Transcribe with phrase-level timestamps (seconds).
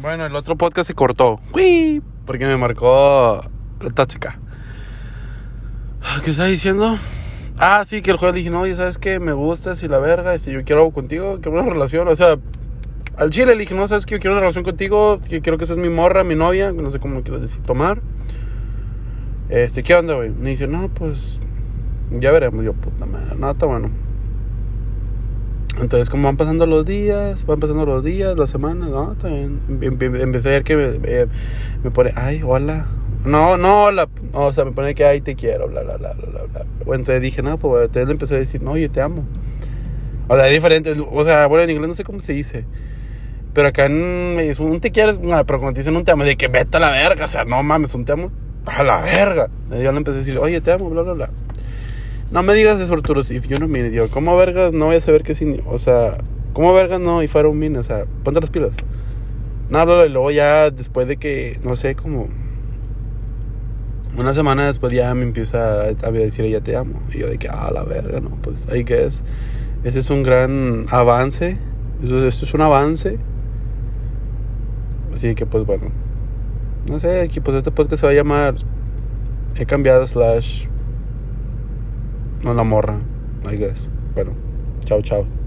[0.00, 1.40] Bueno, el otro podcast se cortó.
[1.52, 2.00] ¡Uy!
[2.24, 3.42] Porque me marcó
[3.80, 4.38] la táctica.
[6.24, 6.96] ¿Qué estaba diciendo?
[7.58, 10.34] Ah, sí, que el jueves dije, no, ya sabes que me gustas y la verga,
[10.34, 12.36] este, yo quiero algo contigo, quiero una relación, o sea,
[13.16, 15.66] al chile le dije, no, sabes que yo quiero una relación contigo, que quiero que
[15.66, 18.00] seas mi morra, mi novia, no sé cómo quiero decir, tomar.
[19.48, 20.30] Este, ¿qué onda, güey?
[20.30, 21.40] Me dice, no, pues,
[22.12, 23.90] ya veremos, yo, puta madre, no, está bueno.
[25.80, 29.14] Entonces, como van pasando los días, van pasando los días, las semanas, ¿no?
[29.14, 31.26] También empecé a ver que me,
[31.84, 32.86] me, pone, ay, hola.
[33.24, 34.08] No, no, hola.
[34.32, 36.66] o sea, me pone que, ay, te quiero, bla, bla, bla, bla, bla.
[36.84, 39.24] Bueno, entonces dije, no, pues entonces le empecé a decir, no, yo te amo.
[40.28, 40.94] O sea, es diferente.
[41.10, 42.64] O sea, bueno, en inglés no sé cómo se dice.
[43.54, 46.48] Pero acá en, un te quieres, pero cuando te dicen un te amo, de que
[46.48, 47.24] vete a la verga.
[47.24, 48.30] O sea, no mames, un te amo
[48.66, 49.48] a la verga.
[49.70, 51.30] Y yo le empecé a decir, oye, te amo, bla, bla, bla.
[52.30, 55.00] No me digas eso, Arturo, si yo no me digo, ¿cómo vergas no voy a
[55.00, 55.70] saber qué significa?
[55.70, 56.18] O sea,
[56.52, 57.22] ¿cómo vergas no?
[57.22, 58.72] Y fuera un mini, o sea, ponte las pilas.
[59.70, 62.28] No, no, y luego ya después de que, no sé, como
[64.18, 67.00] una semana después ya me empieza a, decir ella te amo.
[67.14, 69.22] Y yo de que, ah, la verga, no, pues ahí que es.
[69.84, 71.56] Ese es un gran avance.
[72.02, 73.18] Esto, es un avance.
[75.14, 75.86] Así que pues bueno.
[76.88, 78.56] No sé, aquí pues este podcast se va a llamar
[79.56, 80.66] He cambiado slash
[82.42, 82.98] no la morra,
[83.50, 83.88] I guess.
[84.14, 84.32] Bueno,
[84.84, 85.37] chao, chao.